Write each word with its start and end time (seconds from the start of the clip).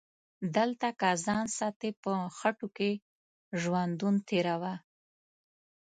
دلته 0.55 0.87
که 0.99 1.09
ځان 1.25 1.45
ساتي 1.57 1.89
په 2.03 2.11
خټو 2.37 2.67
کې 2.77 2.91
ژوندون 3.61 4.15
تیروه 4.27 4.73